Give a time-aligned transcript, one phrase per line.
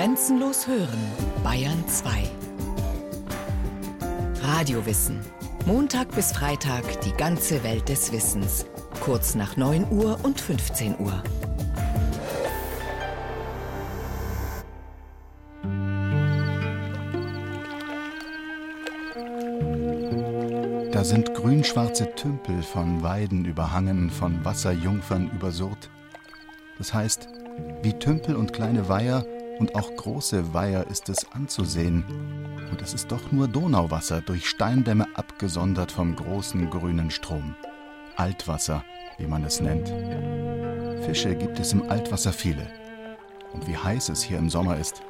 [0.00, 0.98] Grenzenlos hören,
[1.44, 2.22] Bayern 2.
[4.42, 5.20] Radiowissen.
[5.66, 8.64] Montag bis Freitag die ganze Welt des Wissens.
[9.00, 11.22] Kurz nach 9 Uhr und 15 Uhr.
[20.92, 25.90] Da sind grünschwarze Tümpel von Weiden überhangen, von Wasserjungfern übersurrt.
[26.78, 27.28] Das heißt,
[27.82, 29.26] wie Tümpel und kleine Weiher
[29.60, 32.02] und auch große Weiher ist es anzusehen.
[32.70, 37.54] Und es ist doch nur Donauwasser, durch Steindämme abgesondert vom großen grünen Strom.
[38.16, 38.82] Altwasser,
[39.18, 39.88] wie man es nennt.
[41.04, 42.66] Fische gibt es im Altwasser viele.
[43.52, 45.02] Und wie heiß es hier im Sommer ist.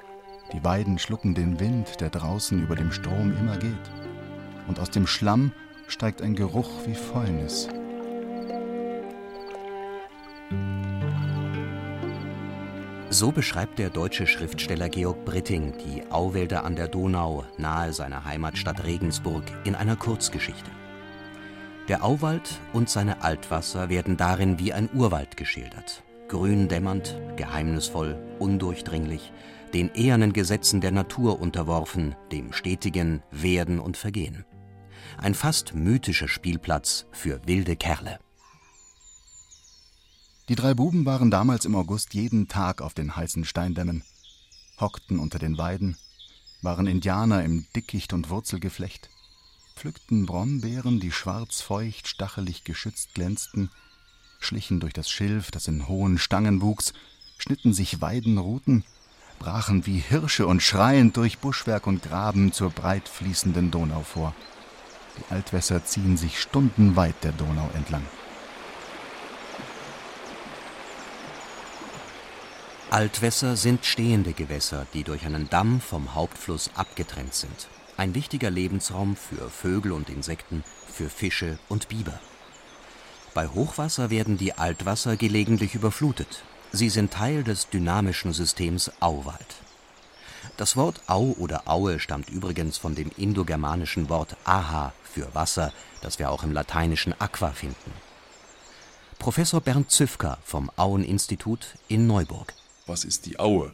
[0.52, 3.90] Die Weiden schlucken den Wind, der draußen über dem Strom immer geht.
[4.66, 5.52] Und aus dem Schlamm
[5.86, 7.68] steigt ein Geruch wie Fäulnis.
[13.12, 18.84] So beschreibt der deutsche Schriftsteller Georg Britting die Auwälder an der Donau nahe seiner Heimatstadt
[18.84, 20.70] Regensburg in einer Kurzgeschichte.
[21.88, 26.04] Der Auwald und seine Altwasser werden darin wie ein Urwald geschildert.
[26.28, 29.32] Grün dämmernd, geheimnisvoll, undurchdringlich,
[29.74, 34.44] den ehernen Gesetzen der Natur unterworfen, dem stetigen Werden und Vergehen.
[35.18, 38.20] Ein fast mythischer Spielplatz für wilde Kerle.
[40.50, 44.02] Die drei Buben waren damals im August jeden Tag auf den heißen Steindämmen,
[44.80, 45.96] hockten unter den Weiden,
[46.60, 49.10] waren Indianer im Dickicht und Wurzelgeflecht,
[49.76, 53.70] pflückten Brombeeren, die schwarzfeucht, stachelig geschützt glänzten,
[54.40, 56.94] schlichen durch das Schilf, das in hohen Stangen wuchs,
[57.38, 58.82] schnitten sich Weidenruten,
[59.38, 64.34] brachen wie Hirsche und schreiend durch Buschwerk und Graben zur breit fließenden Donau vor.
[65.16, 68.02] Die Altwässer ziehen sich stundenweit der Donau entlang.
[72.90, 77.68] Altwässer sind stehende Gewässer, die durch einen Damm vom Hauptfluss abgetrennt sind.
[77.96, 82.18] Ein wichtiger Lebensraum für Vögel und Insekten, für Fische und Biber.
[83.32, 86.42] Bei Hochwasser werden die Altwasser gelegentlich überflutet.
[86.72, 89.54] Sie sind Teil des dynamischen Systems Auwald.
[90.56, 96.18] Das Wort Au oder Aue stammt übrigens von dem indogermanischen Wort aha für Wasser, das
[96.18, 97.92] wir auch im lateinischen aqua finden.
[99.20, 102.52] Professor Bernd Züfker vom Aueninstitut in Neuburg
[102.90, 103.72] was ist die Aue?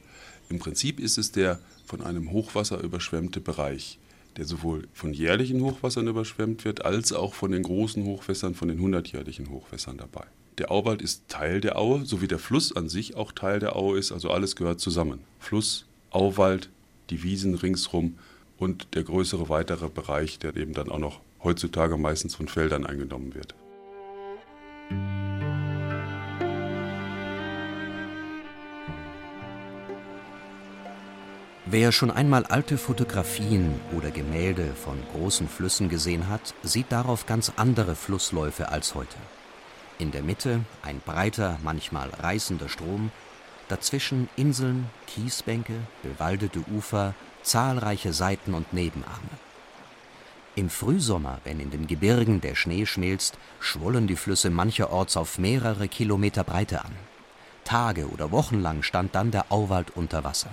[0.51, 3.99] Im Prinzip ist es der von einem Hochwasser überschwemmte Bereich,
[4.37, 8.79] der sowohl von jährlichen Hochwassern überschwemmt wird, als auch von den großen Hochwässern, von den
[8.79, 10.27] hundertjährlichen Hochwässern dabei.
[10.59, 13.75] Der Auwald ist Teil der Aue, so wie der Fluss an sich auch Teil der
[13.75, 15.21] Aue ist, also alles gehört zusammen.
[15.39, 16.69] Fluss, Auwald,
[17.11, 18.19] die Wiesen ringsrum
[18.59, 23.35] und der größere weitere Bereich, der eben dann auch noch heutzutage meistens von Feldern eingenommen
[23.35, 23.55] wird.
[31.69, 37.51] Wer schon einmal alte Fotografien oder Gemälde von großen Flüssen gesehen hat, sieht darauf ganz
[37.57, 39.17] andere Flussläufe als heute.
[39.99, 43.11] In der Mitte ein breiter, manchmal reißender Strom,
[43.67, 45.75] dazwischen Inseln, Kiesbänke,
[46.05, 49.17] bewaldete Ufer, zahlreiche Seiten- und Nebenarme.
[50.55, 55.89] Im Frühsommer, wenn in den Gebirgen der Schnee schmilzt, schwollen die Flüsse mancherorts auf mehrere
[55.89, 56.93] Kilometer Breite an.
[57.65, 60.51] Tage oder Wochen lang stand dann der Auwald unter Wasser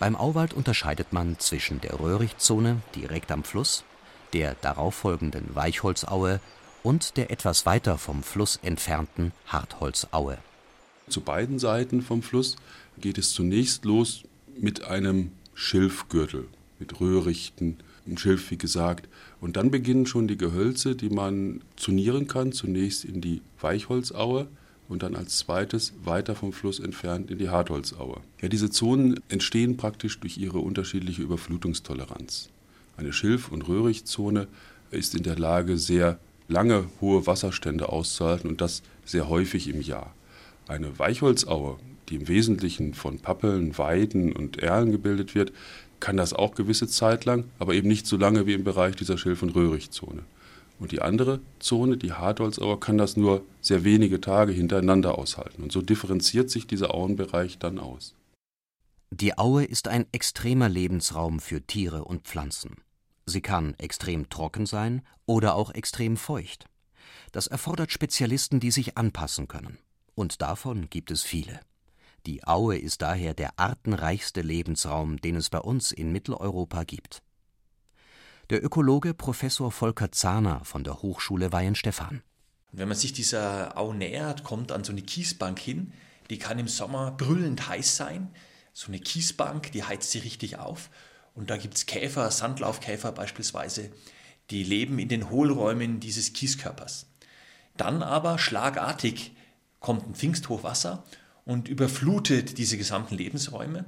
[0.00, 3.84] beim Auwald unterscheidet man zwischen der Röhrichtzone direkt am Fluss,
[4.32, 6.40] der darauffolgenden Weichholzaue
[6.82, 10.38] und der etwas weiter vom Fluss entfernten Hartholzaue.
[11.10, 12.56] Zu beiden Seiten vom Fluss
[12.98, 14.22] geht es zunächst los
[14.58, 19.06] mit einem Schilfgürtel, mit Röhrichten, ein Schilf wie gesagt.
[19.42, 24.48] Und dann beginnen schon die Gehölze, die man zunieren kann, zunächst in die Weichholzaue,
[24.90, 28.20] und dann als zweites weiter vom Fluss entfernt in die Hartholzaue.
[28.42, 32.50] Ja, diese Zonen entstehen praktisch durch ihre unterschiedliche Überflutungstoleranz.
[32.96, 34.48] Eine Schilf- und Röhrichtzone
[34.90, 36.18] ist in der Lage, sehr
[36.48, 40.12] lange hohe Wasserstände auszuhalten und das sehr häufig im Jahr.
[40.66, 41.78] Eine Weichholzaue,
[42.08, 45.52] die im Wesentlichen von Pappeln, Weiden und Erlen gebildet wird,
[46.00, 49.18] kann das auch gewisse Zeit lang, aber eben nicht so lange wie im Bereich dieser
[49.18, 50.22] Schilf- und Röhrichtzone.
[50.80, 55.62] Und die andere Zone, die Hartholzauer, kann das nur sehr wenige Tage hintereinander aushalten.
[55.62, 58.14] Und so differenziert sich dieser Auenbereich dann aus.
[59.10, 62.76] Die Aue ist ein extremer Lebensraum für Tiere und Pflanzen.
[63.26, 66.64] Sie kann extrem trocken sein oder auch extrem feucht.
[67.32, 69.78] Das erfordert Spezialisten, die sich anpassen können.
[70.14, 71.60] Und davon gibt es viele.
[72.26, 77.22] Die Aue ist daher der artenreichste Lebensraum, den es bei uns in Mitteleuropa gibt.
[78.50, 82.20] Der Ökologe Professor Volker Zahner von der Hochschule Weihenstephan.
[82.72, 85.92] Wenn man sich dieser Au nähert, kommt an so eine Kiesbank hin,
[86.30, 88.28] die kann im Sommer brüllend heiß sein,
[88.72, 90.90] so eine Kiesbank, die heizt sie richtig auf.
[91.36, 93.92] Und da gibt es Käfer, Sandlaufkäfer beispielsweise,
[94.50, 97.06] die leben in den Hohlräumen dieses Kieskörpers.
[97.76, 99.30] Dann aber schlagartig
[99.78, 101.04] kommt ein Pfingsthochwasser
[101.44, 103.84] und überflutet diese gesamten Lebensräume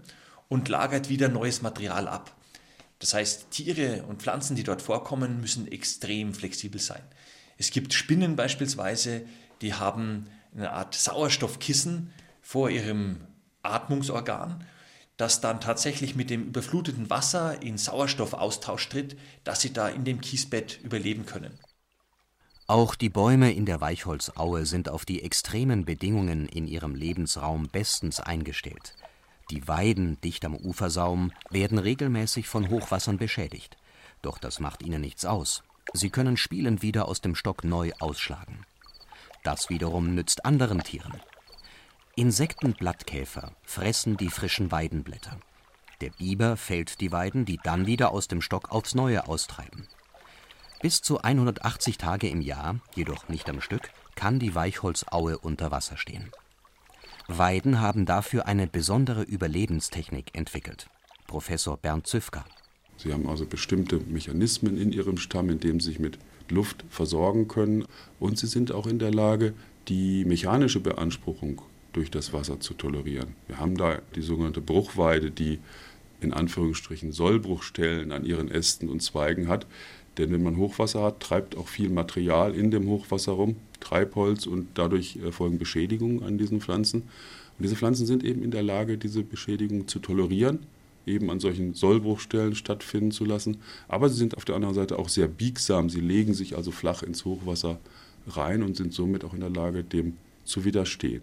[0.48, 2.36] und lagert wieder neues Material ab.
[3.02, 7.02] Das heißt, Tiere und Pflanzen, die dort vorkommen, müssen extrem flexibel sein.
[7.58, 9.26] Es gibt Spinnen beispielsweise,
[9.60, 12.12] die haben eine Art Sauerstoffkissen
[12.42, 13.26] vor ihrem
[13.62, 14.64] Atmungsorgan,
[15.16, 20.20] das dann tatsächlich mit dem überfluteten Wasser in Sauerstoffaustausch tritt, dass sie da in dem
[20.20, 21.58] Kiesbett überleben können.
[22.68, 28.20] Auch die Bäume in der Weichholzaue sind auf die extremen Bedingungen in ihrem Lebensraum bestens
[28.20, 28.94] eingestellt.
[29.52, 33.76] Die Weiden dicht am Ufersaum werden regelmäßig von Hochwassern beschädigt.
[34.22, 35.62] Doch das macht ihnen nichts aus.
[35.92, 38.64] Sie können spielend wieder aus dem Stock neu ausschlagen.
[39.44, 41.20] Das wiederum nützt anderen Tieren.
[42.16, 45.38] Insektenblattkäfer fressen die frischen Weidenblätter.
[46.00, 49.86] Der Biber fällt die Weiden, die dann wieder aus dem Stock aufs Neue austreiben.
[50.80, 55.98] Bis zu 180 Tage im Jahr, jedoch nicht am Stück, kann die Weichholzaue unter Wasser
[55.98, 56.32] stehen.
[57.28, 60.88] Weiden haben dafür eine besondere Überlebenstechnik entwickelt.
[61.26, 62.44] Professor Bernd Züfka.
[62.96, 67.48] Sie haben also bestimmte Mechanismen in ihrem Stamm, in dem sie sich mit Luft versorgen
[67.48, 67.84] können.
[68.20, 69.54] Und sie sind auch in der Lage,
[69.88, 73.34] die mechanische Beanspruchung durch das Wasser zu tolerieren.
[73.48, 75.58] Wir haben da die sogenannte Bruchweide, die
[76.20, 79.66] in Anführungsstrichen Sollbruchstellen an ihren Ästen und Zweigen hat.
[80.18, 84.68] Denn wenn man Hochwasser hat, treibt auch viel Material in dem Hochwasser rum, Treibholz und
[84.74, 87.02] dadurch erfolgen Beschädigungen an diesen Pflanzen.
[87.02, 90.60] Und diese Pflanzen sind eben in der Lage, diese Beschädigungen zu tolerieren,
[91.06, 93.58] eben an solchen Sollbruchstellen stattfinden zu lassen.
[93.88, 95.88] Aber sie sind auf der anderen Seite auch sehr biegsam.
[95.88, 97.78] Sie legen sich also flach ins Hochwasser
[98.26, 101.22] rein und sind somit auch in der Lage, dem zu widerstehen.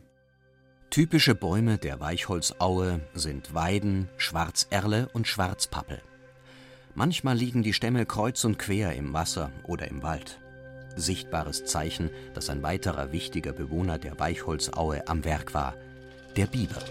[0.90, 6.02] Typische Bäume der Weichholzaue sind Weiden, Schwarzerle und Schwarzpappel.
[6.96, 10.40] Manchmal liegen die Stämme kreuz und quer im Wasser oder im Wald.
[10.96, 15.76] Sichtbares Zeichen, dass ein weiterer wichtiger Bewohner der Weichholzaue am Werk war,
[16.36, 16.82] der Biber.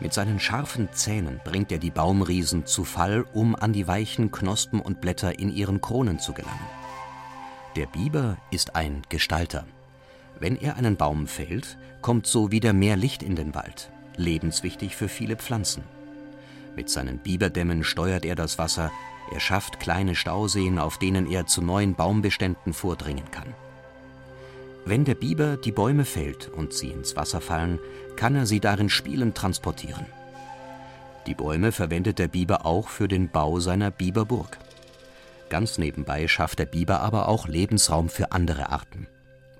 [0.00, 4.80] Mit seinen scharfen Zähnen bringt er die Baumriesen zu Fall, um an die weichen Knospen
[4.80, 6.66] und Blätter in ihren Kronen zu gelangen.
[7.76, 9.66] Der Biber ist ein Gestalter.
[10.38, 15.08] Wenn er einen Baum fällt, kommt so wieder mehr Licht in den Wald, lebenswichtig für
[15.08, 15.82] viele Pflanzen.
[16.76, 18.90] Mit seinen Biberdämmen steuert er das Wasser,
[19.32, 23.54] er schafft kleine Stauseen, auf denen er zu neuen Baumbeständen vordringen kann.
[24.84, 27.78] Wenn der Biber die Bäume fällt und sie ins Wasser fallen,
[28.16, 30.06] kann er sie darin spielend transportieren.
[31.26, 34.58] Die Bäume verwendet der Biber auch für den Bau seiner Biberburg.
[35.48, 39.06] Ganz nebenbei schafft der Biber aber auch Lebensraum für andere Arten.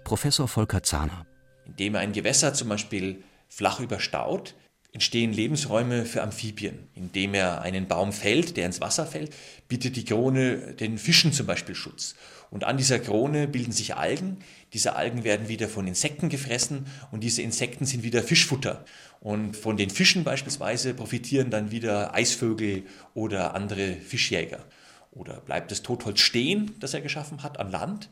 [0.03, 1.25] Professor Volker Zahner.
[1.65, 4.55] Indem ein Gewässer zum Beispiel flach überstaut,
[4.95, 6.79] entstehen Lebensräume für Amphibien.
[6.95, 9.35] Indem er einen Baum fällt, der ins Wasser fällt,
[9.69, 12.15] bietet die Krone den Fischen zum Beispiel Schutz.
[12.51, 14.39] Und an dieser Krone bilden sich Algen.
[14.73, 18.85] Diese Algen werden wieder von Insekten gefressen und diese Insekten sind wieder Fischfutter.
[19.21, 24.65] Und von den Fischen beispielsweise profitieren dann wieder Eisvögel oder andere Fischjäger.
[25.11, 28.11] Oder bleibt das Totholz stehen, das er geschaffen hat, an Land,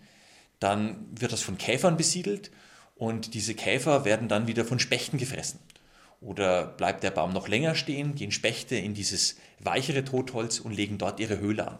[0.58, 2.50] dann wird das von Käfern besiedelt
[2.96, 5.60] und diese Käfer werden dann wieder von Spechten gefressen.
[6.22, 10.96] Oder bleibt der Baum noch länger stehen, gehen Spechte in dieses weichere Totholz und legen
[10.96, 11.78] dort ihre Höhle an.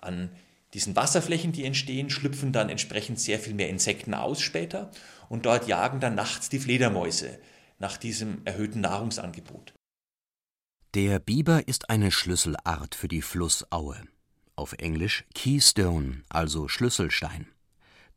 [0.00, 0.30] An
[0.74, 4.90] diesen Wasserflächen, die entstehen, schlüpfen dann entsprechend sehr viel mehr Insekten aus später
[5.28, 7.38] und dort jagen dann nachts die Fledermäuse
[7.78, 9.72] nach diesem erhöhten Nahrungsangebot.
[10.94, 14.02] Der Biber ist eine Schlüsselart für die Flussaue.
[14.56, 17.46] Auf Englisch Keystone, also Schlüsselstein.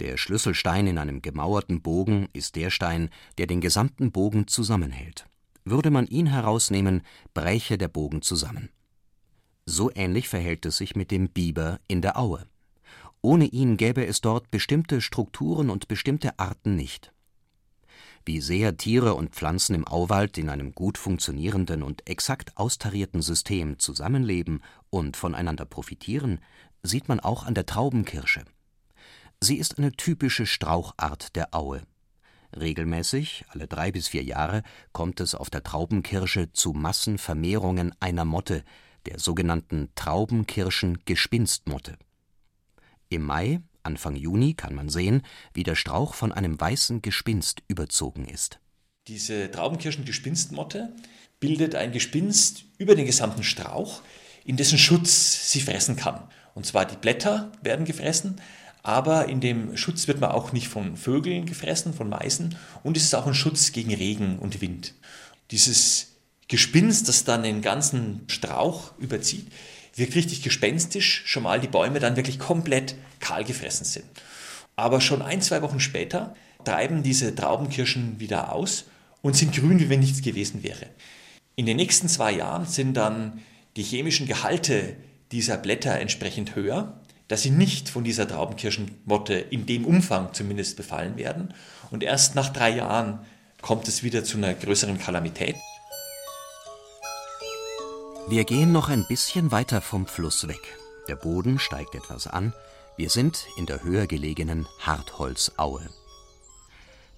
[0.02, 5.26] Der Schlüsselstein in einem gemauerten Bogen ist der Stein, der den gesamten Bogen zusammenhält.
[5.66, 7.04] Würde man ihn herausnehmen,
[7.34, 8.70] bräche der Bogen zusammen.
[9.66, 12.46] So ähnlich verhält es sich mit dem Biber in der Aue.
[13.22, 17.14] Ohne ihn gäbe es dort bestimmte Strukturen und bestimmte Arten nicht.
[18.26, 23.80] Wie sehr Tiere und Pflanzen im Auwald in einem gut funktionierenden und exakt austarierten System
[23.80, 26.40] zusammenleben und voneinander profitieren,
[26.84, 28.44] sieht man auch an der Traubenkirsche.
[29.42, 31.82] Sie ist eine typische Strauchart der Aue.
[32.60, 38.64] Regelmäßig, alle drei bis vier Jahre, kommt es auf der Traubenkirsche zu Massenvermehrungen einer Motte,
[39.06, 41.98] der sogenannten Traubenkirschen-Gespinstmotte.
[43.10, 48.26] Im Mai, Anfang Juni kann man sehen, wie der Strauch von einem weißen Gespinst überzogen
[48.26, 48.60] ist.
[49.08, 50.96] Diese Traubenkirschen-Gespinstmotte
[51.40, 54.02] bildet ein Gespinst über den gesamten Strauch,
[54.46, 56.30] in dessen Schutz sie fressen kann.
[56.56, 58.40] Und zwar die Blätter werden gefressen,
[58.84, 63.04] aber in dem Schutz wird man auch nicht von Vögeln gefressen, von Meißen und es
[63.04, 64.94] ist auch ein Schutz gegen Regen und Wind.
[65.52, 66.18] Dieses
[66.50, 69.48] Gespinst, das dann den ganzen Strauch überzieht,
[69.96, 74.06] wirkt richtig gespenstisch, schon mal die Bäume dann wirklich komplett kahl gefressen sind.
[74.76, 76.36] Aber schon ein, zwei Wochen später
[76.66, 78.86] treiben diese Traubenkirschen wieder aus
[79.22, 80.88] und sind grün, wie wenn nichts gewesen wäre.
[81.56, 83.40] In den nächsten zwei Jahren sind dann
[83.76, 84.98] die chemischen Gehalte
[85.32, 91.18] dieser Blätter entsprechend höher, dass sie nicht von dieser Traubenkirschenmotte in dem Umfang zumindest befallen
[91.18, 91.54] werden.
[91.92, 93.20] Und erst nach drei Jahren
[93.62, 95.56] kommt es wieder zu einer größeren Kalamität.
[98.30, 100.78] Wir gehen noch ein bisschen weiter vom Fluss weg.
[101.08, 102.54] Der Boden steigt etwas an.
[102.96, 105.90] Wir sind in der höher gelegenen Hartholzaue.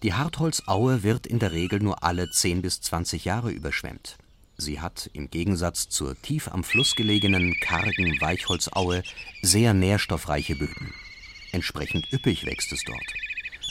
[0.04, 4.18] Die Hartholzaue wird in der Regel nur alle 10 bis 20 Jahre überschwemmt.
[4.58, 9.04] Sie hat im Gegensatz zur tief am Fluss gelegenen kargen Weichholzaue
[9.42, 10.94] sehr nährstoffreiche Böden.
[11.52, 13.14] Entsprechend üppig wächst es dort.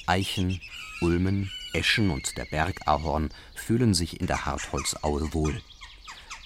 [0.07, 0.61] Eichen,
[1.01, 5.61] Ulmen, Eschen und der Bergahorn fühlen sich in der Hartholzaue wohl.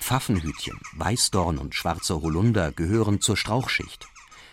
[0.00, 4.06] Pfaffenhütchen, Weißdorn und schwarzer Holunder gehören zur Strauchschicht.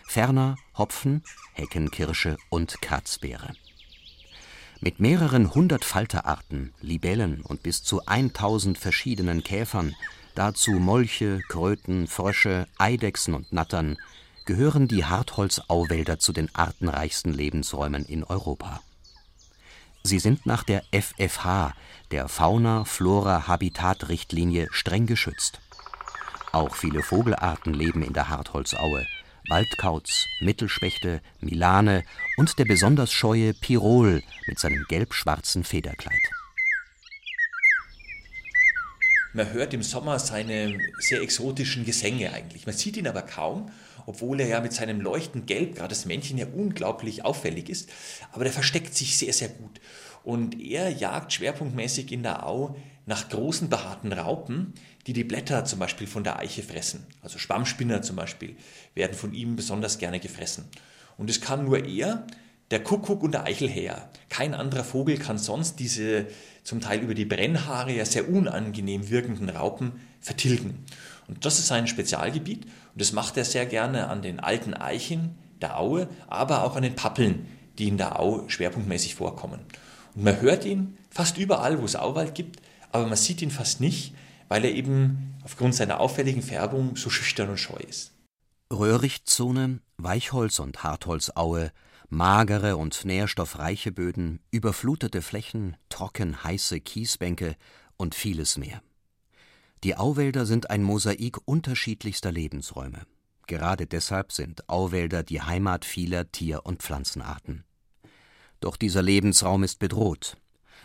[0.06, 1.22] Ferner Hopfen,
[1.54, 3.54] Heckenkirsche und Kratzbeere.
[4.80, 9.96] Mit mehreren hundert Falterarten, Libellen und bis zu 1000 verschiedenen Käfern,
[10.34, 13.96] dazu Molche, Kröten, Frösche, Eidechsen und Nattern,
[14.44, 18.80] gehören die Hartholzauwälder zu den artenreichsten Lebensräumen in Europa.
[20.02, 21.72] Sie sind nach der FFH,
[22.10, 25.60] der Fauna-Flora-Habitat-Richtlinie, streng geschützt.
[26.52, 29.06] Auch viele Vogelarten leben in der Hartholzaue.
[29.48, 32.04] Waldkauz, Mittelspechte, Milane
[32.36, 36.20] und der besonders scheue Pirol mit seinem gelb-schwarzen Federkleid.
[39.32, 42.66] Man hört im Sommer seine sehr exotischen Gesänge eigentlich.
[42.66, 43.70] Man sieht ihn aber kaum
[44.06, 47.90] obwohl er ja mit seinem leuchtend Gelb, gerade das Männchen, ja unglaublich auffällig ist.
[48.32, 49.80] Aber der versteckt sich sehr, sehr gut.
[50.26, 52.74] Und er jagt schwerpunktmäßig in der Au
[53.06, 54.74] nach großen behaarten Raupen,
[55.06, 57.06] die die Blätter zum Beispiel von der Eiche fressen.
[57.22, 58.56] Also Schwammspinner zum Beispiel
[58.96, 60.64] werden von ihm besonders gerne gefressen.
[61.16, 62.26] Und es kann nur er,
[62.72, 64.10] der Kuckuck und der Eichelhäher.
[64.28, 66.26] Kein anderer Vogel kann sonst diese
[66.64, 70.84] zum Teil über die Brennhaare ja sehr unangenehm wirkenden Raupen vertilgen.
[71.28, 75.36] Und das ist sein Spezialgebiet und das macht er sehr gerne an den alten Eichen
[75.62, 77.46] der Aue, aber auch an den Pappeln,
[77.78, 79.60] die in der Au schwerpunktmäßig vorkommen.
[80.18, 84.14] Man hört ihn fast überall, wo es Auwald gibt, aber man sieht ihn fast nicht,
[84.48, 88.12] weil er eben aufgrund seiner auffälligen Färbung so schüchtern und scheu ist.
[88.72, 91.70] Röhrichtzone, Weichholz- und Hartholzaue,
[92.08, 97.54] magere und nährstoffreiche Böden, überflutete Flächen, trocken heiße Kiesbänke
[97.98, 98.80] und vieles mehr.
[99.84, 103.02] Die Auwälder sind ein Mosaik unterschiedlichster Lebensräume.
[103.46, 107.64] Gerade deshalb sind Auwälder die Heimat vieler Tier- und Pflanzenarten.
[108.60, 110.36] Doch dieser Lebensraum ist bedroht.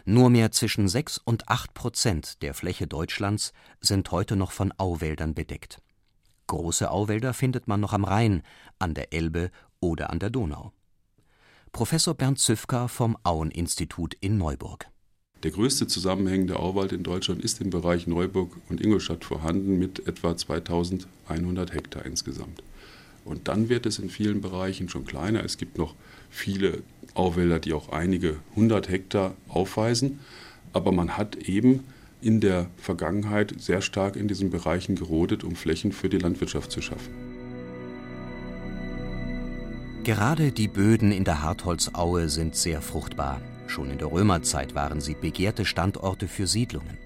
[0.06, 5.34] Nur mehr zwischen 6 und 8 Prozent der Fläche Deutschlands sind heute noch von Auwäldern
[5.34, 5.82] bedeckt.
[6.48, 8.44] Große Auwälder findet man noch am Rhein,
[8.80, 10.74] an der Elbe oder an der Donau.
[11.72, 14.92] Professor Bernd Züfka vom Aueninstitut in Neuburg
[15.44, 20.38] der größte zusammenhängende Auwald in Deutschland ist im Bereich Neuburg und Ingolstadt vorhanden mit etwa
[20.38, 22.62] 2100 Hektar insgesamt.
[23.26, 25.44] Und dann wird es in vielen Bereichen schon kleiner.
[25.44, 25.96] Es gibt noch
[26.30, 30.20] viele Auwälder, die auch einige hundert Hektar aufweisen.
[30.74, 31.84] Aber man hat eben
[32.22, 36.82] in der Vergangenheit sehr stark in diesen Bereichen gerodet, um Flächen für die Landwirtschaft zu
[36.82, 37.14] schaffen.
[40.04, 43.40] Gerade die Böden in der Hartholzaue sind sehr fruchtbar.
[43.68, 46.98] Schon in der Römerzeit waren sie begehrte Standorte für Siedlungen.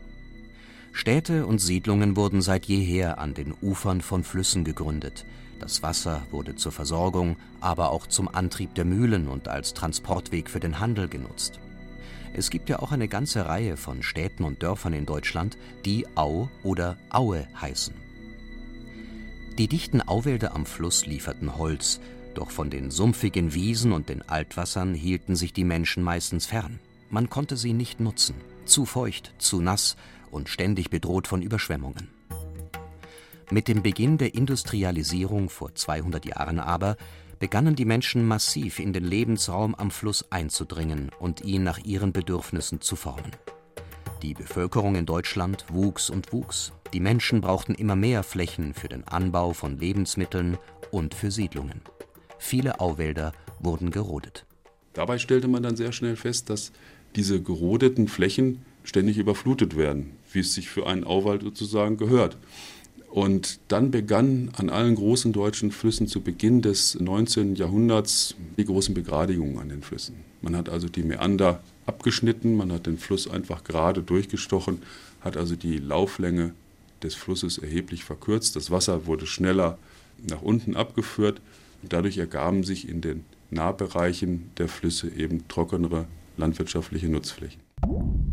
[0.94, 5.26] Städte und Siedlungen wurden seit jeher an den Ufern von Flüssen gegründet.
[5.60, 10.60] Das Wasser wurde zur Versorgung, aber auch zum Antrieb der Mühlen und als Transportweg für
[10.60, 11.60] den Handel genutzt.
[12.34, 16.50] Es gibt ja auch eine ganze Reihe von Städten und Dörfern in Deutschland, die Au
[16.64, 17.94] oder Aue heißen.
[19.58, 22.02] Die dichten Auwälder am Fluss lieferten Holz,
[22.34, 26.80] doch von den sumpfigen Wiesen und den Altwassern hielten sich die Menschen meistens fern.
[27.10, 28.36] Man konnte sie nicht nutzen,
[28.66, 29.96] zu feucht, zu nass
[30.30, 32.15] und ständig bedroht von Überschwemmungen.
[33.52, 36.98] Mit dem Beginn der Industrialisierung vor 200 Jahren aber
[37.40, 42.82] begannen die Menschen massiv in den Lebensraum am Fluss einzudringen und ihn nach ihren Bedürfnissen
[42.82, 43.32] zu formen.
[44.24, 46.72] Die Bevölkerung in Deutschland wuchs und wuchs.
[46.92, 50.58] Die Menschen brauchten immer mehr Flächen für den Anbau von Lebensmitteln
[50.90, 51.82] und für Siedlungen.
[52.40, 54.46] Viele Auwälder wurden gerodet.
[54.94, 56.72] Dabei stellte man dann sehr schnell fest, dass
[57.16, 62.38] diese gerodeten Flächen ständig überflutet werden, wie es sich für einen Auwald sozusagen gehört.
[63.16, 67.56] Und dann begann an allen großen deutschen Flüssen zu Beginn des 19.
[67.56, 70.18] Jahrhunderts die großen Begradigungen an den Flüssen.
[70.42, 74.82] Man hat also die Meander abgeschnitten, man hat den Fluss einfach gerade durchgestochen,
[75.22, 76.54] hat also die Lauflänge
[77.04, 78.58] des Flusses erheblich verkürzt.
[78.58, 79.78] Das Wasser wurde schneller
[80.30, 81.40] nach unten abgeführt
[81.84, 86.06] und dadurch ergaben sich in den Nahbereichen der Flüsse eben trockenere
[86.36, 87.65] landwirtschaftliche Nutzflächen.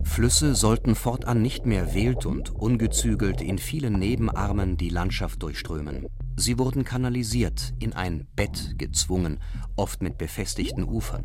[0.03, 6.07] Flüsse sollten fortan nicht mehr wild und ungezügelt in vielen Nebenarmen die Landschaft durchströmen.
[6.37, 9.39] Sie wurden kanalisiert, in ein Bett gezwungen,
[9.77, 11.25] oft mit befestigten Ufern.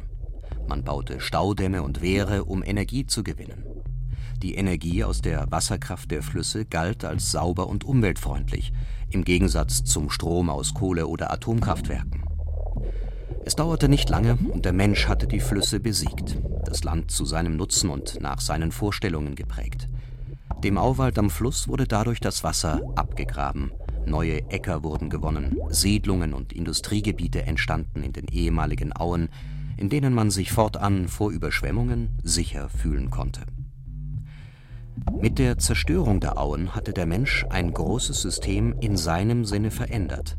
[0.68, 3.64] Man baute Staudämme und Wehre, um Energie zu gewinnen.
[4.42, 8.72] Die Energie aus der Wasserkraft der Flüsse galt als sauber und umweltfreundlich,
[9.10, 12.27] im Gegensatz zum Strom aus Kohle- oder Atomkraftwerken.
[13.48, 17.56] Es dauerte nicht lange und der Mensch hatte die Flüsse besiegt, das Land zu seinem
[17.56, 19.88] Nutzen und nach seinen Vorstellungen geprägt.
[20.66, 23.72] Dem Auwald am Fluss wurde dadurch das Wasser abgegraben,
[24.06, 29.30] neue Äcker wurden gewonnen, Siedlungen und Industriegebiete entstanden in den ehemaligen Auen,
[29.78, 33.44] in denen man sich fortan vor Überschwemmungen sicher fühlen konnte.
[35.22, 40.36] Mit der Zerstörung der Auen hatte der Mensch ein großes System in seinem Sinne verändert.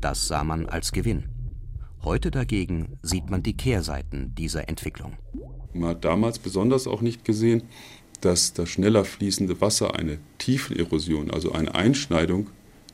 [0.00, 1.31] Das sah man als Gewinn.
[2.04, 5.12] Heute dagegen sieht man die Kehrseiten dieser Entwicklung.
[5.72, 7.62] Man hat damals besonders auch nicht gesehen,
[8.20, 12.48] dass das schneller fließende Wasser eine Tiefenerosion, also eine Einschneidung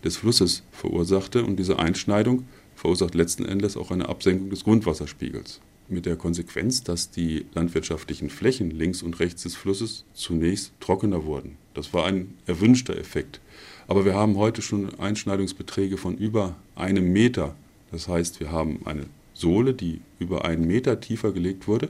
[0.05, 1.45] des Flusses verursachte.
[1.45, 7.11] Und diese Einschneidung verursacht letzten Endes auch eine Absenkung des Grundwasserspiegels mit der Konsequenz, dass
[7.11, 11.57] die landwirtschaftlichen Flächen links und rechts des Flusses zunächst trockener wurden.
[11.73, 13.41] Das war ein erwünschter Effekt.
[13.87, 17.57] Aber wir haben heute schon Einschneidungsbeträge von über einem Meter.
[17.91, 21.89] Das heißt, wir haben eine Sohle, die über einen Meter tiefer gelegt wurde.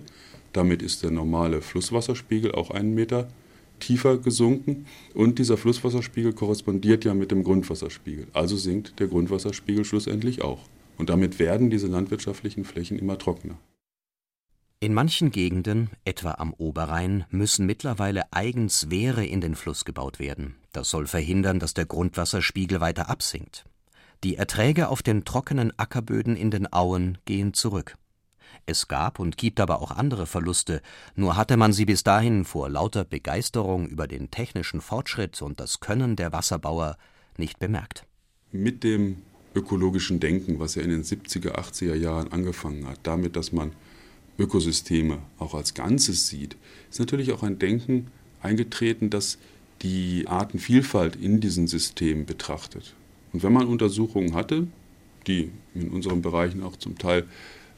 [0.53, 3.29] Damit ist der normale Flusswasserspiegel auch einen Meter
[3.81, 4.87] tiefer gesunken.
[5.15, 8.27] Und dieser Flusswasserspiegel korrespondiert ja mit dem Grundwasserspiegel.
[8.33, 10.61] Also sinkt der Grundwasserspiegel schlussendlich auch.
[10.97, 13.59] Und damit werden diese landwirtschaftlichen Flächen immer trockener.
[14.81, 20.55] In manchen Gegenden, etwa am Oberrhein, müssen mittlerweile eigens Wehre in den Fluss gebaut werden.
[20.73, 23.65] Das soll verhindern, dass der Grundwasserspiegel weiter absinkt.
[24.25, 27.97] Die Erträge auf den trockenen Ackerböden in den Auen gehen zurück.
[28.67, 30.83] Es gab und gibt aber auch andere Verluste,
[31.15, 35.81] nur hatte man sie bis dahin vor lauter Begeisterung über den technischen Fortschritt und das
[35.81, 36.97] Können der Wasserbauer
[37.37, 38.07] nicht bemerkt.
[38.51, 39.23] Mit dem
[39.55, 43.73] ökologischen Denken, was ja in den 70er, 80er Jahren angefangen hat, damit, dass man
[44.39, 46.57] Ökosysteme auch als Ganzes sieht,
[46.91, 48.09] ist natürlich auch ein Denken
[48.41, 49.39] eingetreten, das
[49.83, 52.95] die Artenvielfalt in diesen Systemen betrachtet.
[53.39, 54.67] Und wenn man Untersuchungen hatte,
[55.29, 57.25] die in unseren Bereichen auch zum Teil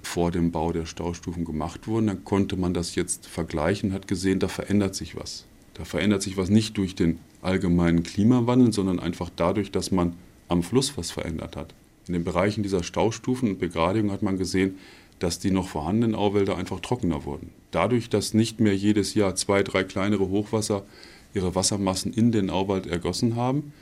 [0.01, 4.39] vor dem Bau der Staustufen gemacht wurden, dann konnte man das jetzt vergleichen, hat gesehen,
[4.39, 5.45] da verändert sich was.
[5.75, 10.15] Da verändert sich was nicht durch den allgemeinen Klimawandel, sondern einfach dadurch, dass man
[10.49, 11.75] am Fluss was verändert hat.
[12.09, 14.79] In den Bereichen dieser Staustufen und Begradigung hat man gesehen,
[15.19, 17.51] dass die noch vorhandenen Auwälder einfach trockener wurden.
[17.71, 20.87] Dadurch, dass nicht mehr jedes Jahr zwei, drei kleinere Hochwasser
[21.35, 23.75] ihre Wassermassen in den Auwald ergossen haben,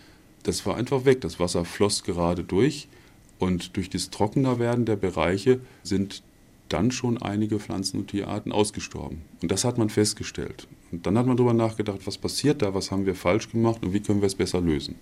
[0.49, 1.21] das war einfach weg.
[1.21, 2.89] Das Wasser floss gerade durch
[3.39, 6.23] und durch das Trockenerwerden der Bereiche sind
[6.71, 9.23] dann schon einige Pflanzen- und Tierarten ausgestorben.
[9.43, 10.67] Und das hat man festgestellt.
[10.91, 13.93] Und dann hat man darüber nachgedacht, was passiert da, was haben wir falsch gemacht und
[13.93, 14.95] wie können wir es besser lösen.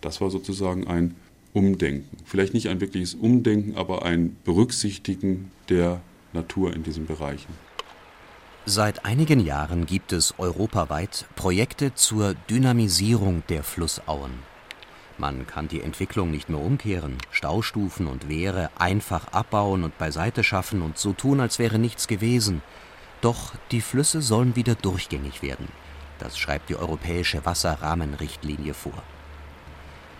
[0.00, 1.14] Das war sozusagen ein
[1.52, 2.16] Umdenken.
[2.24, 6.00] Vielleicht nicht ein wirkliches Umdenken, aber ein Berücksichtigen der
[6.32, 7.52] Natur in diesen Bereichen.
[8.66, 14.49] Seit einigen Jahren gibt es europaweit Projekte zur Dynamisierung der Flussauen.
[15.20, 20.80] Man kann die Entwicklung nicht mehr umkehren, Staustufen und Wehre einfach abbauen und beiseite schaffen
[20.80, 22.62] und so tun, als wäre nichts gewesen.
[23.20, 25.68] Doch die Flüsse sollen wieder durchgängig werden.
[26.20, 28.94] Das schreibt die Europäische Wasserrahmenrichtlinie vor.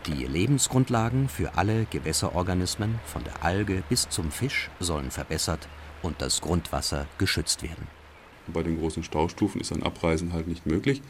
[0.05, 5.67] Die Lebensgrundlagen für alle Gewässerorganismen, von der Alge bis zum Fisch, sollen verbessert
[6.03, 7.87] und das Grundwasser geschützt werden.
[8.49, 11.01] Bei den großen Staustufen ist ein Abreisen halt nicht möglich.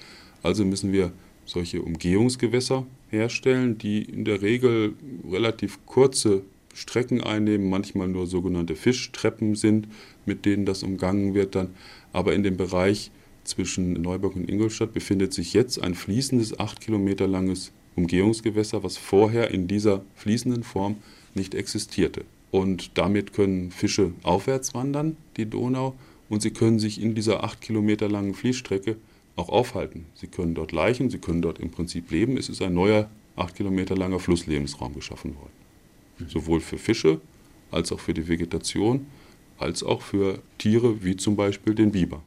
[0.45, 1.11] Also müssen wir
[1.45, 4.95] solche Umgehungsgewässer herstellen, die in der Regel
[5.31, 6.43] relativ kurze
[6.75, 9.89] Strecken einnehmen, manchmal nur sogenannte Fischtreppen sind,
[10.25, 11.75] mit denen das umgangen wird dann.
[12.13, 13.11] Aber in dem Bereich
[13.45, 19.51] zwischen Neuburg und Ingolstadt befindet sich jetzt ein fließendes, acht Kilometer langes Umgehungsgewässer, was vorher
[19.51, 20.97] in dieser fließenden Form
[21.35, 22.25] nicht existierte.
[22.51, 25.95] Und damit können Fische aufwärts wandern, die Donau,
[26.29, 28.97] und sie können sich in dieser acht Kilometer langen Fließstrecke
[29.37, 30.07] auch aufhalten.
[30.15, 32.37] Sie können dort laichen, sie können dort im Prinzip leben.
[32.37, 36.29] Es ist ein neuer acht Kilometer langer Flusslebensraum geschaffen worden.
[36.29, 37.21] Sowohl für Fische
[37.71, 39.07] als auch für die Vegetation,
[39.59, 42.23] als auch für Tiere wie zum Beispiel den Biber.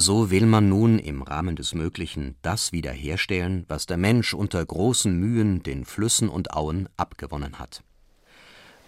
[0.00, 5.12] So will man nun im Rahmen des Möglichen das wiederherstellen, was der Mensch unter großen
[5.18, 7.82] Mühen den Flüssen und Auen abgewonnen hat.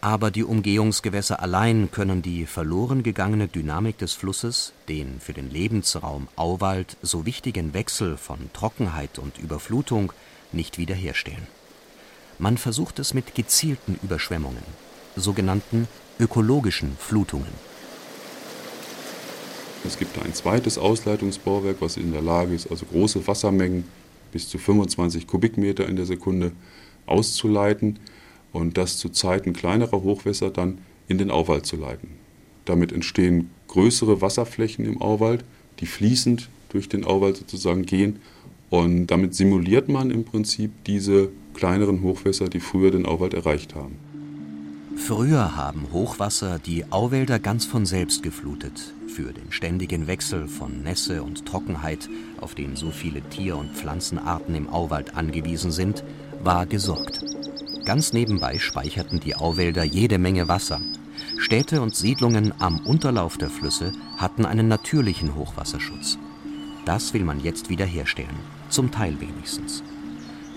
[0.03, 6.29] Aber die Umgehungsgewässer allein können die verloren gegangene Dynamik des Flusses, den für den Lebensraum
[6.37, 10.13] Auwald so wichtigen Wechsel von Trockenheit und Überflutung,
[10.53, 11.47] nicht wiederherstellen.
[12.39, 14.63] Man versucht es mit gezielten Überschwemmungen,
[15.17, 15.87] sogenannten
[16.19, 17.71] ökologischen Flutungen.
[19.85, 23.85] Es gibt ein zweites Ausleitungsbauwerk, was in der Lage ist, also große Wassermengen
[24.33, 26.53] bis zu 25 Kubikmeter in der Sekunde
[27.05, 27.99] auszuleiten
[28.53, 32.09] und das zu Zeiten kleinerer Hochwässer dann in den Auwald zu leiten.
[32.65, 35.45] Damit entstehen größere Wasserflächen im Auwald,
[35.81, 38.21] die fließend durch den Auwald sozusagen gehen
[38.71, 43.97] und damit simuliert man im Prinzip diese kleineren Hochwässer, die früher den Auwald erreicht haben.
[44.97, 48.95] Früher haben Hochwasser die Auwälder ganz von selbst geflutet.
[49.09, 52.09] Für den ständigen Wechsel von Nässe und Trockenheit,
[52.41, 56.05] auf den so viele Tier- und Pflanzenarten im Auwald angewiesen sind,
[56.45, 57.30] war gesorgt.
[57.91, 60.81] Ganz nebenbei speicherten die Auwälder jede Menge Wasser.
[61.39, 66.17] Städte und Siedlungen am Unterlauf der Flüsse hatten einen natürlichen Hochwasserschutz.
[66.85, 68.37] Das will man jetzt wiederherstellen,
[68.69, 69.83] zum Teil wenigstens.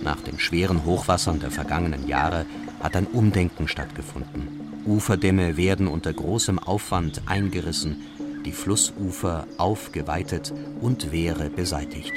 [0.00, 2.46] Nach den schweren Hochwassern der vergangenen Jahre
[2.80, 4.70] hat ein Umdenken stattgefunden.
[4.86, 7.96] Uferdämme werden unter großem Aufwand eingerissen,
[8.44, 12.12] die Flussufer aufgeweitet und Wehre beseitigt.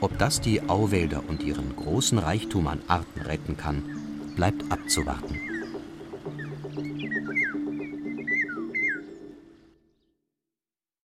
[0.00, 3.82] Ob das die Auwälder und ihren großen Reichtum an Arten retten kann,
[4.38, 5.47] bleibt abzuwarten.